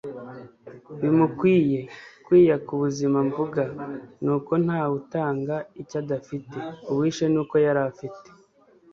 bimukwiye.kwiyaka 1.01 2.69
ubuzima 2.77 3.17
mvuga, 3.27 3.61
ni 4.23 4.29
uko 4.35 4.51
ntawe 4.63 4.93
utanga 5.01 5.55
icyo 5.81 5.95
adafite. 6.03 6.57
uwishe 6.91 7.25
ni 7.29 7.37
uko 7.41 7.55
yari 7.65 7.81
afite 7.89 8.27